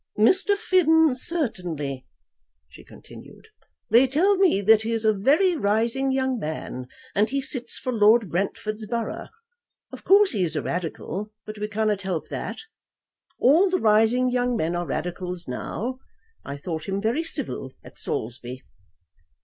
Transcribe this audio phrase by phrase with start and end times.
[0.17, 0.57] "Mr.
[0.57, 2.07] Finn, certainly,"
[2.67, 3.49] she continued.
[3.91, 7.93] "They tell me that he is a very rising young man, and he sits for
[7.93, 9.27] Lord Brentford's borough.
[9.93, 12.61] Of course he is a Radical, but we cannot help that.
[13.37, 15.99] All the rising young men are Radicals now.
[16.43, 18.63] I thought him very civil at Saulsby."